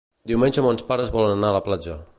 Diumenge 0.31 0.63
mons 0.67 0.85
pares 0.89 1.13
volen 1.19 1.37
anar 1.37 1.53
a 1.55 1.59
la 1.59 1.65
platja. 1.69 2.05